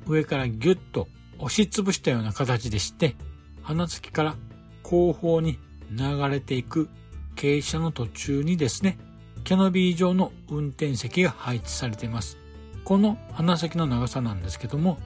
[0.06, 1.08] 上からギュッと
[1.40, 3.16] 押しつぶしたような形でして、
[3.62, 4.36] 鼻先から
[4.84, 5.58] 後方に
[5.96, 6.90] 流れていく
[7.36, 8.98] 傾斜の途中にですね、
[9.44, 12.38] キャノビー状の運転席が配置されています。
[12.84, 14.98] この鼻先の長さなんですけども、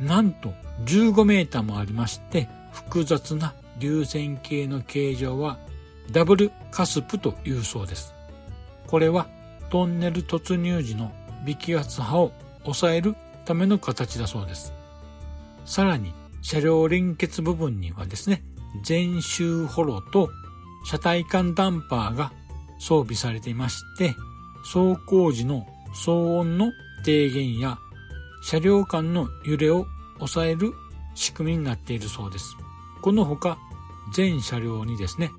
[0.00, 0.52] なんと
[0.84, 5.58] 15メーターもありまして、複雑な流線形の形状は
[6.12, 8.14] ダブルカスプというそうです。
[8.86, 9.28] これは
[9.70, 11.12] トンネル突入時の
[11.44, 12.32] 微気圧波を
[12.62, 14.72] 抑えるための形だそうです。
[15.64, 18.42] さらに車両連結部分にはですね、
[18.82, 20.30] 全周ホロと
[20.84, 22.32] 車体間ダンパーが
[22.78, 24.14] 装備されていまして、
[24.62, 26.72] 走行時の騒音の
[27.04, 27.78] 低減や
[28.42, 29.86] 車両間の揺れを
[30.18, 30.72] 抑える
[31.14, 32.56] 仕組みになっているそうです。
[33.02, 33.58] このほか
[34.14, 35.30] 全車両にですね、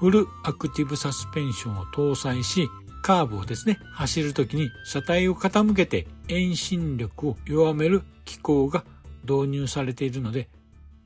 [0.00, 2.68] フルアクティブサスペンションを搭載し、
[3.02, 8.84] カーブをですね、走るときに車体を傾けて遠心力を弱める機構が
[9.22, 10.48] 導入されているので、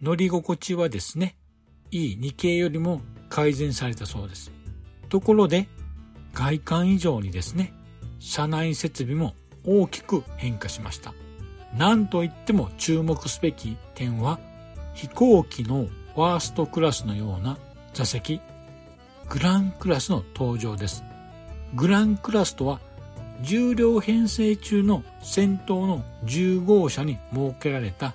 [0.00, 1.36] 乗り心地はですね、
[1.92, 4.50] E2 系よりも改善されたそうです。
[5.08, 5.68] ところで、
[6.32, 7.72] 外観以上にですね、
[8.18, 11.14] 車内設備も大きく変化しました。
[11.76, 14.40] なんといっても注目すべき点は、
[14.94, 17.58] 飛行機のファーストクラスのような
[17.92, 18.40] 座席、
[19.28, 21.04] グランクラスの登場です。
[21.74, 22.80] グランクラスとは、
[23.42, 28.14] 重量編成中の先頭の10号車に設けられた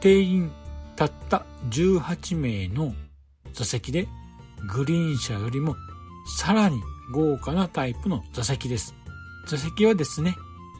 [0.00, 0.50] 定員
[0.96, 2.92] たった18名の
[3.54, 4.08] 座席で
[4.68, 5.76] グリーン車よりも
[6.38, 6.80] さらに
[7.12, 8.94] 豪華なタイプの座席です。
[9.46, 10.36] 座席はですね、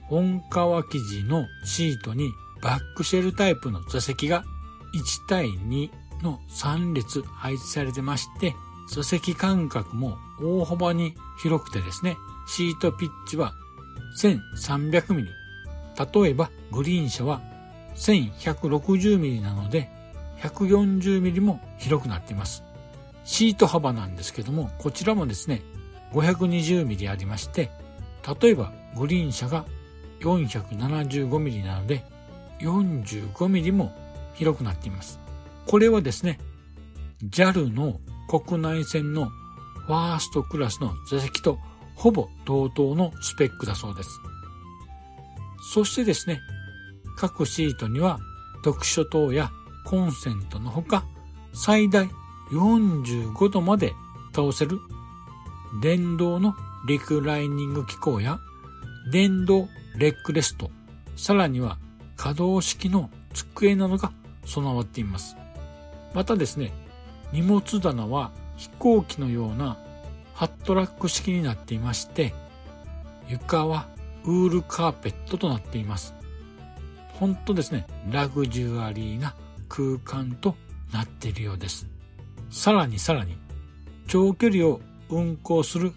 [0.09, 2.31] 本革生地のシートに
[2.63, 4.45] バックシェルタイプの座席が
[4.95, 5.91] 1対2
[6.23, 8.55] の3列配置されてまして、
[8.91, 13.55] 座席間隔も大幅に広くてですね、シートピッチは
[14.21, 15.27] 1300mm。
[16.25, 17.41] 例えばグリーン車は
[17.95, 19.89] 1160mm なので
[20.43, 22.64] 140mm も広くなっています。
[23.25, 25.63] シート幅なんですけども、こちらもですね、
[26.13, 27.71] 520mm ありまして、
[28.41, 29.65] 例えばグリーン車が
[30.21, 32.05] 475mm なので
[32.61, 33.93] 45mm も
[34.35, 35.19] 広くなっています。
[35.67, 36.39] これはですね、
[37.29, 39.27] JAL の国内線の
[39.87, 41.59] ファーストクラスの座席と
[41.95, 44.21] ほぼ同等のスペックだそうです。
[45.73, 46.41] そしてですね、
[47.17, 48.19] 各シートには
[48.65, 49.51] 読書灯や
[49.85, 51.05] コンセントのほか
[51.53, 52.09] 最大
[52.51, 53.95] 45度まで
[54.35, 54.81] 倒せる
[55.81, 56.55] 電動の
[56.87, 58.39] リクライニング機構や
[59.11, 60.71] 電動レッグレスト、
[61.17, 61.79] さらには
[62.17, 64.13] 可動式の机などが
[64.45, 65.37] 備わっています。
[66.15, 66.73] またですね、
[67.33, 69.79] 荷物棚は飛行機のような
[70.35, 72.35] ハットラック式になっていまして、
[73.29, 73.89] 床は
[74.25, 76.15] ウールカーペットとなっています。
[77.15, 79.35] 本当ですね、ラグジュアリーな
[79.69, 80.57] 空間と
[80.93, 81.94] なっているようです。
[82.55, 83.37] さらにさらに、
[84.07, 85.93] 長距離を運行する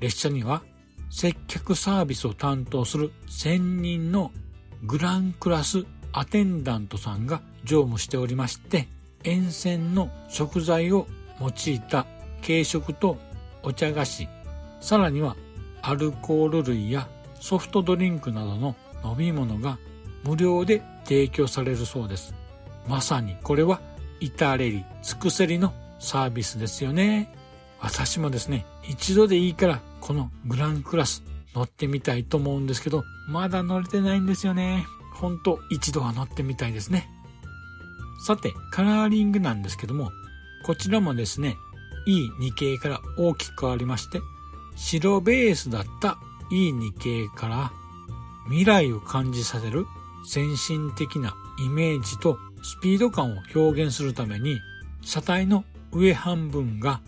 [0.00, 0.62] 列車には
[1.08, 4.32] 接客サービスを担当する専任の
[4.82, 8.88] グランクラスアテンダントさんが乗務しておりまして、
[9.22, 11.06] 沿線の食材を
[11.40, 12.06] 用いた
[12.44, 13.16] 軽食と
[13.62, 14.28] お茶菓子、
[14.80, 15.36] さらには
[15.80, 19.78] アルコール類やソフトドリンクなどの飲み物が
[20.24, 22.34] 無料で提供されるそうです。
[22.88, 23.80] まさにこれは
[24.18, 27.32] 至れり尽くせりのサービスですよね。
[27.80, 31.22] 私もですね、一度でいいからこのグランクラス
[31.54, 34.86] 乗ってみたいと思うんですけど、まだ乗れてないんですよね。
[35.14, 37.08] ほんと一度は乗ってみたいですね。
[38.26, 40.10] さて、カラーリングなんですけども、
[40.64, 41.56] こちらもですね、
[42.06, 44.20] E2 系から大きく変わりまして、
[44.76, 46.18] 白ベースだった
[46.50, 47.72] E2 系から
[48.48, 49.86] 未来を感じさせる
[50.26, 54.60] 先進的なイメージとスピード感を表現するために
[55.02, 57.00] 車体の上半分が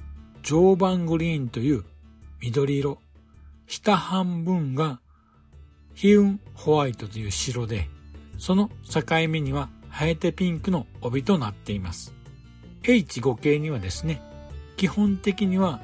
[0.43, 1.85] 常磐グリーンという
[2.41, 2.99] 緑色、
[3.67, 5.01] 下半分が
[5.95, 7.89] ヒウンホワイトという白で、
[8.39, 12.13] その境目にはハエテピンクの帯となっています。
[12.83, 14.21] H5 系にはですね、
[14.77, 15.81] 基本的には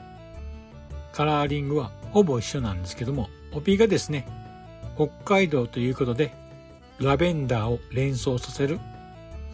[1.13, 4.27] カラーリングはほぼ一緒なんですけども、帯がですね、
[4.97, 6.35] 北海道ということで、
[6.99, 8.81] ラベンダーを連想させる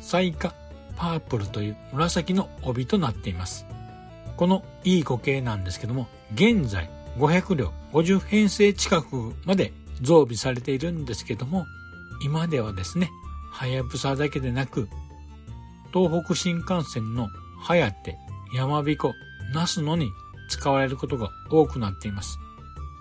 [0.01, 0.55] サイカ
[0.97, 3.67] パープルという紫の帯となっています。
[4.37, 11.67] この E5 系なんですけども、現在500両50編成近くまで増備されているんですけども、
[12.25, 13.11] 今ではですね、
[13.51, 14.89] はやぶさだけでなく、
[15.93, 17.29] 東北新幹線の
[17.61, 18.17] はやて、
[18.55, 19.15] やまびこ、
[19.53, 20.11] なすのに
[20.49, 22.39] 使われることが多くなっています。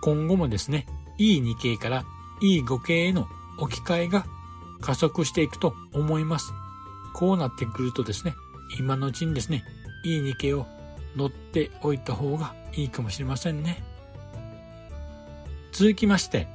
[0.01, 0.85] 今後もですね、
[1.19, 2.03] E2 系から
[2.41, 3.27] E5 系への
[3.57, 4.25] 置き換えが
[4.81, 6.53] 加速していくと思います。
[7.13, 8.35] こうなってくるとですね、
[8.79, 9.63] 今のうちにですね、
[10.05, 10.67] E2 系を
[11.15, 13.83] 乗っておいた方がいいかもしれませんね。
[15.71, 16.47] 続きまして、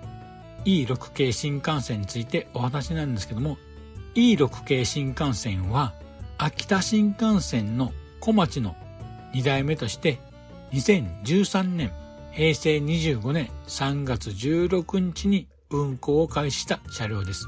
[0.64, 3.56] E6 系新幹線についてお話なんですけども、
[4.14, 5.94] E6 系新幹線は、
[6.38, 8.76] 秋田新幹線の小町の
[9.32, 10.20] 2代目として、
[10.72, 11.92] 2013年、
[12.32, 17.46] 平成25年3月16日に運行を開始した車両です。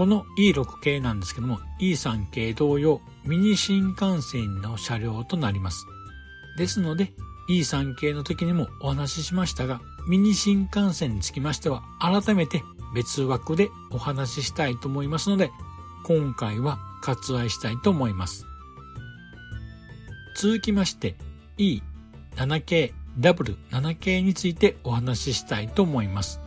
[0.00, 5.84] この E6 系なんですけども、E3 系同様、ミニ新幹線の車両となります。
[6.56, 7.12] ですので、
[7.50, 12.62] E3 系の時にもお話ししましたが、ミニ新幹線につきましては、改めて
[12.94, 15.50] 別枠でお話ししたいと思いますので、
[16.06, 18.46] 今回は割愛したいと思います。
[20.34, 21.14] 続きまして、
[21.58, 26.40] E7 系 W7 系についてお話ししたいと思います。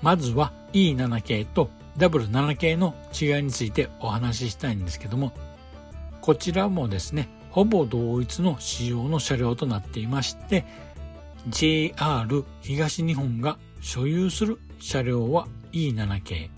[0.00, 5.32] まずは E7 系と W7 系の違いについてお話ししたいんですけども、
[6.20, 10.64] こちらもですね、ほぼ同一の仕様の車両となっていまして、
[11.48, 16.50] JR 東日本が所有する車両は E7 系、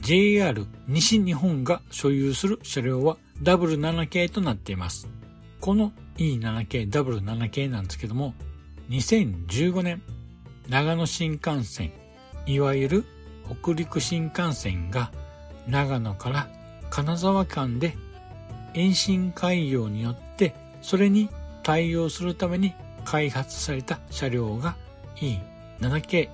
[0.00, 5.08] JR 西日本が所有する車両は W7 系となっています。
[5.60, 8.34] この E7 系、W7 系なんですけども、
[8.88, 10.02] 2015年、
[10.68, 11.92] 長野新幹線、
[12.46, 13.04] いわゆる
[13.50, 15.10] 北陸新幹線が
[15.66, 16.48] 長野から
[16.88, 17.96] 金沢間で
[18.74, 21.28] 延伸開業によってそれに
[21.62, 22.74] 対応するために
[23.04, 24.76] 開発された車両が
[25.16, 26.30] E7 系、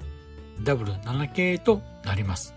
[0.63, 2.55] W7 系となります。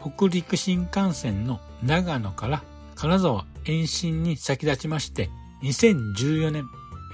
[0.00, 2.62] 北陸新幹線の長野から
[2.94, 5.28] 金沢延伸に先立ちまして
[5.62, 6.64] 2014年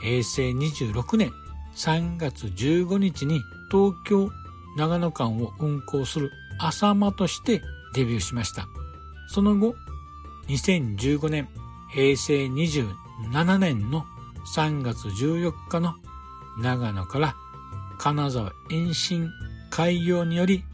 [0.02, 1.30] 平成26年
[1.74, 4.30] 3月15日に東京
[4.76, 7.62] 長野間を運行する浅間として
[7.94, 8.66] デビューしました。
[9.28, 9.74] その後、
[10.48, 11.48] 2015年、
[11.92, 14.04] 平成27年の
[14.54, 15.94] 3月14日の
[16.60, 17.36] 長野から
[17.98, 19.30] 金沢延伸
[19.70, 20.64] 開業により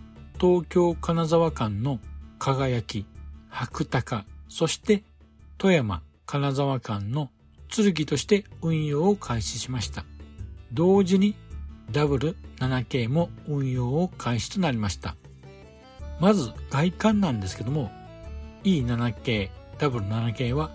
[0.40, 2.00] 東京金沢間の
[2.38, 3.06] 輝き、
[3.48, 5.04] 白鷹、そして
[5.58, 7.30] 富山金沢間の
[7.68, 10.04] 剣として運用を開始しました。
[10.72, 11.36] 同時に
[11.92, 15.16] W7K も運用を開始となりました。
[16.20, 17.90] まず外観なんですけども
[18.64, 20.70] E7 系 W7 系は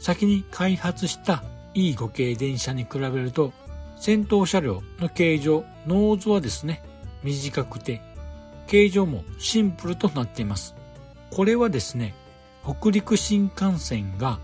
[0.00, 3.52] 先に開発した E5 系電車に比べると
[4.00, 6.82] 先頭車両の形状、ノーズはですね、
[7.22, 8.00] 短くて
[8.66, 10.74] 形状もシンプルとなっています。
[11.30, 12.14] これはですね、
[12.64, 14.40] 北陸新幹線が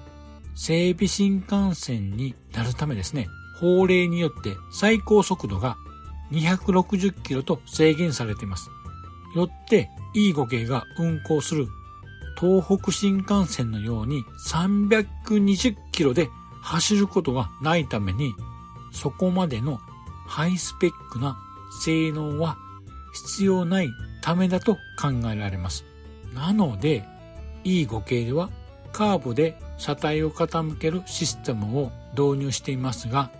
[0.55, 3.29] 整備新幹線になるためですね、
[3.59, 5.79] 法令によって最高速度が
[6.33, 8.69] 260キロと制限されています。
[9.37, 11.68] よって E5 系が運行する
[12.39, 16.28] 東北新幹線のように320キロで
[16.62, 18.34] 走ることがないために
[18.93, 19.78] そこまでの
[20.26, 21.39] ハイスペックな
[21.82, 22.57] 性能は
[23.12, 23.89] 必要ない
[24.22, 25.84] ためだと考えられます。
[26.34, 27.05] なので
[27.64, 28.51] E5 系では
[28.93, 33.30] カーブで車体を傾けるシステムを導入していますが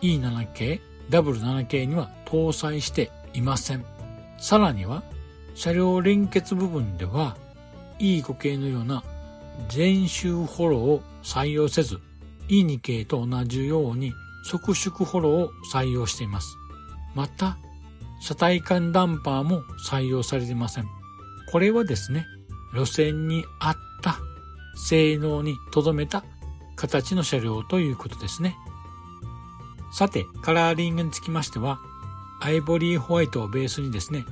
[0.00, 0.80] E7 系、
[1.10, 3.84] W7 系には搭載していません。
[4.38, 5.02] さらには
[5.54, 7.36] 車両連結部分では
[7.98, 9.02] E5 系のような
[9.68, 12.00] 全周フォローを採用せず
[12.48, 14.12] E2 系と同じように
[14.44, 16.56] 側縮フォローを採用しています。
[17.14, 17.56] また、
[18.20, 20.84] 車体間ダンパーも採用されていません。
[21.50, 22.26] これはですね、
[22.74, 24.18] 路線に合った
[24.76, 26.24] 性能に留めた
[26.76, 28.56] 形の車両ということですね。
[29.92, 31.78] さて、カラーリングにつきましては、
[32.40, 34.26] アイボリーホワイトをベースにですね、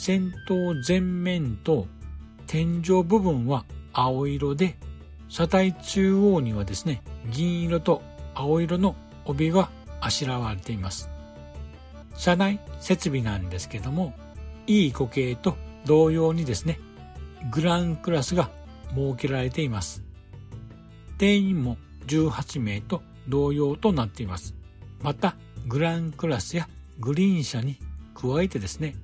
[0.00, 1.88] 先頭前面と
[2.46, 4.78] 天井部分は青色で、
[5.28, 8.00] 車体中央にはですね、銀色と
[8.32, 8.94] 青色の
[9.24, 9.70] 帯が
[10.00, 11.10] あしらわれています。
[12.14, 14.14] 車内設備なんですけども、
[14.68, 16.78] E5 系と同様にですね、
[17.50, 18.52] グランクラスが
[18.90, 20.04] 設けられています。
[21.18, 21.76] 定員も
[22.06, 24.54] 18名と同様となっています。
[25.02, 25.34] また、
[25.66, 26.68] グランクラスや
[27.00, 27.80] グリーン車に
[28.14, 28.94] 加えてですね、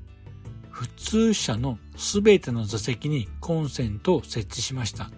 [0.75, 5.09] 普通車のすべての座席にコンセントを設置しました。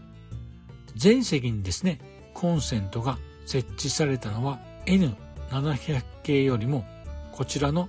[0.94, 1.98] 全席にですね、
[2.34, 6.84] コンセントが設置されたのは N700 系よりも
[7.32, 7.88] こちらの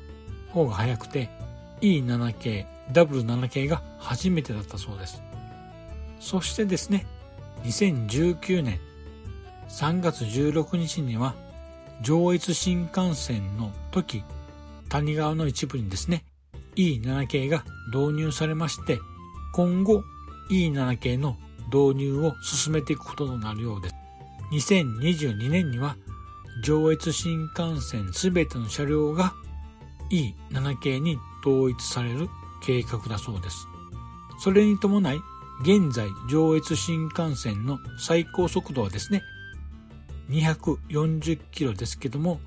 [0.52, 1.30] 方が早くて
[1.82, 5.22] E7 系、W7 系が初めてだったそうです。
[6.22, 7.06] そしてですね、
[7.66, 8.80] 2019年
[9.68, 11.36] 3月16日には
[12.02, 14.24] 上越新幹線の時
[14.88, 16.24] 谷川の一部にですね
[16.78, 19.00] E7 系が導入されまして
[19.54, 20.04] 今後
[20.50, 21.38] E7 系の
[21.74, 23.96] 導入を進めていくこととなるようです。
[24.52, 25.98] 2022年には
[26.64, 29.34] 上越新幹線すべての車両が
[30.10, 32.30] E7 系に統一される
[32.64, 33.68] 計画だそうです。
[34.40, 35.20] それに伴い
[35.62, 39.24] 現在上越新幹線の最高速度はですね
[40.30, 42.40] 240キロですけども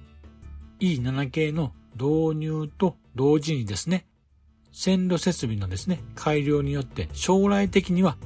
[0.79, 4.07] E7 系の導入と同時にですね
[4.73, 6.01] 線路設備のですね。
[6.15, 8.17] 改良によって将来的には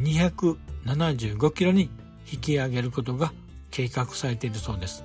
[0.00, 1.90] 275キロに
[2.30, 3.32] 引き上げることが
[3.70, 5.04] 計画されているそうです。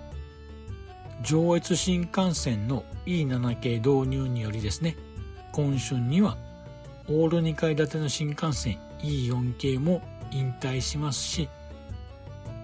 [1.21, 4.95] 上越新幹線の E7 系導入によりですね
[5.51, 6.37] 今春には
[7.09, 11.49] オール2階建ての新幹線 E4 系も引退しますし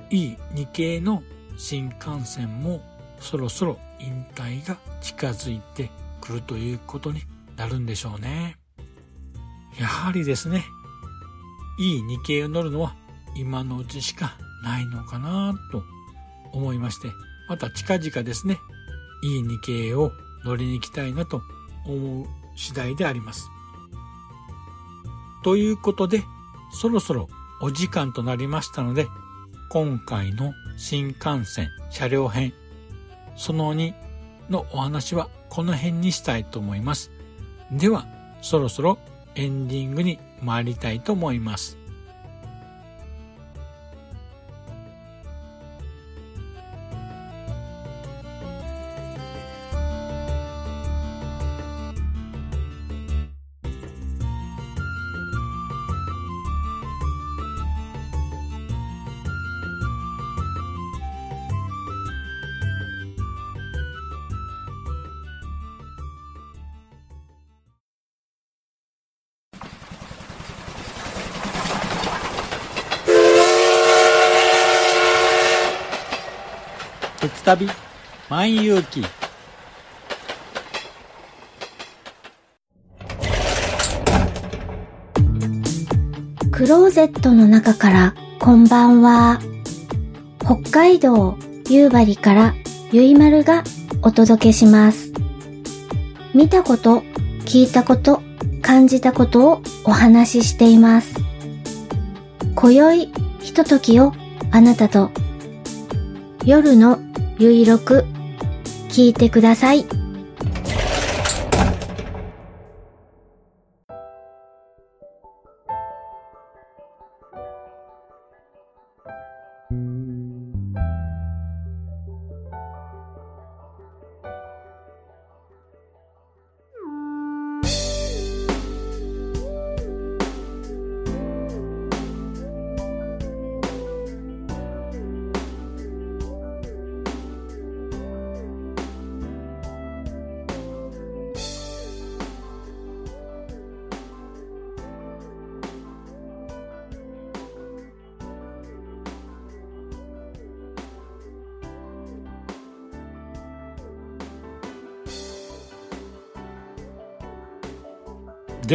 [0.10, 1.24] E2 系の
[1.58, 2.82] 新幹線も
[3.20, 5.90] そろそろ引退が近づいて
[6.22, 7.22] くるということに
[7.58, 8.58] なるんでしょうね。
[9.80, 10.66] やはりですね、
[11.78, 12.96] いい日経を乗るのは
[13.36, 15.84] 今のうちしかないのかなと
[16.54, 17.10] 思いまして、
[17.50, 18.60] また近々ですね、
[19.24, 20.12] いい日経を
[20.44, 21.42] 乗りに行きたいなと
[21.86, 22.26] 思う
[22.56, 23.50] 次第であります。
[25.44, 26.24] ということで、
[26.72, 27.28] そろそろ
[27.62, 29.08] お時間となりましたので、
[29.70, 32.54] 今回の新幹線車両編
[33.36, 33.94] その2
[34.50, 37.12] のお話はこの辺にしたいと思います。
[37.72, 38.06] では、
[38.42, 38.98] そろそろ
[39.36, 41.78] エンディングに参りたいと思います。
[77.46, 77.70] 旅
[78.28, 79.06] 万有記。
[86.52, 89.40] クローゼットの中からこんばんは。
[90.40, 91.38] 北海道
[91.70, 92.56] 夕張から
[92.92, 93.64] ゆいまるが
[94.02, 95.14] お届けします。
[96.34, 97.02] 見たこと
[97.46, 98.24] 聞いたこと
[98.64, 101.14] 感じたことをお話ししています。
[102.56, 104.14] 今宵ひとときを
[104.50, 105.12] あなたと。
[106.44, 107.05] 夜の
[107.38, 108.06] ゆいろく
[108.90, 109.86] 聞いてください。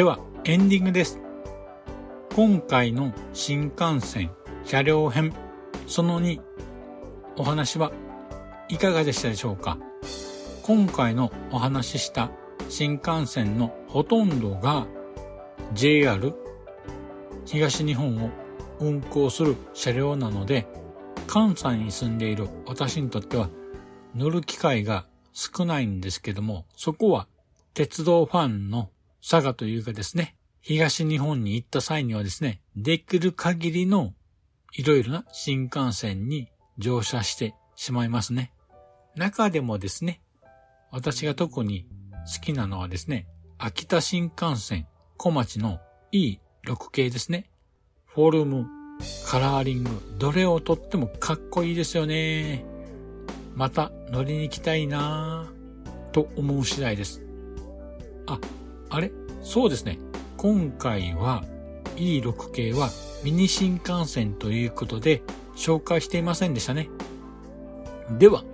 [0.01, 1.21] では、エンディングです。
[2.35, 4.31] 今回の新幹線
[4.65, 5.35] 車両編
[5.87, 6.41] その2
[7.37, 7.93] お話は
[8.71, 9.77] いかがでしたでしょうか？
[10.63, 12.31] 今回のお話しした
[12.71, 14.87] 新幹線のほとんどが
[15.75, 16.33] JR
[17.45, 18.31] 東日本を
[18.79, 20.67] 運行する車両なので
[21.27, 23.51] 関西に住んでいる私にとっては
[24.15, 27.29] 乗る機会が少ないんですけどもそこは
[27.75, 28.89] 鉄道ファンの
[29.23, 34.15] 佐賀というかですね、東日本に行った際にはですね、できる限りの
[34.73, 36.49] いろいろな新幹線に
[36.79, 38.53] 乗車してしまいますね。
[39.17, 40.21] 中でもですね、
[40.91, 41.87] 私が特に
[42.35, 43.27] 好きなのはですね、
[43.59, 45.81] 秋田新幹線小町の
[46.13, 47.51] E6 系ですね。
[48.07, 48.67] フォルム、
[49.27, 52.65] カラーリング、どれをとってもかっこいいですよね。
[53.55, 57.23] また乗りに行きたいなぁと思う次第です。
[58.27, 58.39] あ、
[58.91, 59.13] あれ？
[59.43, 59.99] そうですね。
[60.37, 61.45] 今回は
[61.97, 62.91] E6 系は
[63.25, 65.23] ミニ新幹線ということで
[65.55, 66.89] 紹介していませんでしたね。
[68.19, 68.45] では、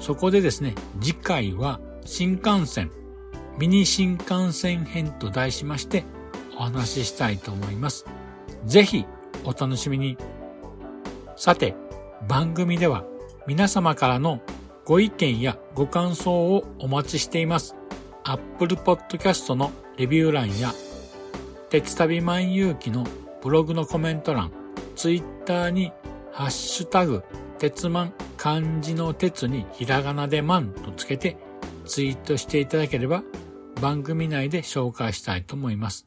[0.00, 2.90] そこでですね、次回は新幹線、
[3.58, 6.04] ミニ新幹線編と題しまして
[6.58, 8.04] お話ししたいと思います。
[8.66, 9.06] ぜひ
[9.44, 10.18] お楽しみに。
[11.36, 11.74] さて、
[12.28, 13.04] 番組では
[13.46, 14.40] 皆様からの
[14.84, 17.76] ご意見やご感想をお待ちしています。
[18.24, 20.72] Apple Podcast のレビュー欄や、
[21.70, 23.04] 鉄旅万有記の
[23.42, 24.50] ブログのコメント欄、
[24.96, 25.92] Twitter に
[26.32, 27.22] ハッシュタグ、
[27.58, 31.36] 鉄万漢字の鉄にひらがなで万とつけて
[31.86, 33.22] ツイートしていただければ
[33.80, 36.06] 番組内で紹介したいと思います。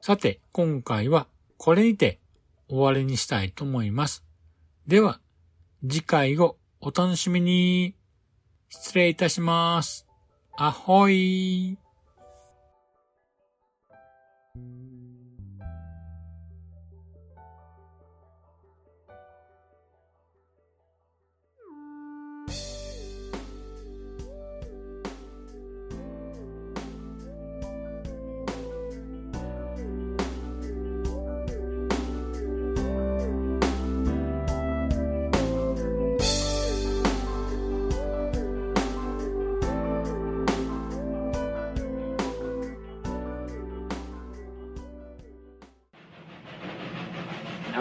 [0.00, 2.20] さて、今回はこれにて
[2.68, 4.24] 終わりにしたいと思います。
[4.86, 5.20] では、
[5.82, 7.94] 次回をお楽しみに。
[8.68, 10.05] 失礼いたします。
[10.58, 11.76] アホイ